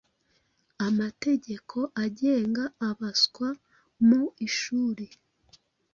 [0.87, 3.49] Amategeko Agenga Abaswa
[4.07, 5.05] mu Ishuri